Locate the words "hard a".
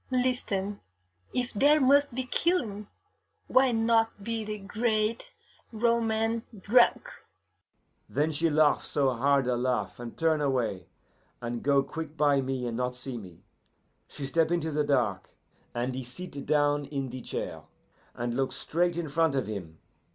9.13-9.55